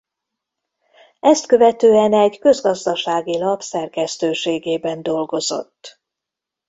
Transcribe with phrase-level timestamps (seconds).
[1.19, 6.01] Ezt követően egy közgazdasági lap szerkesztőségében dolgozott.